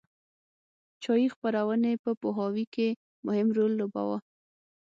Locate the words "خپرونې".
1.33-1.93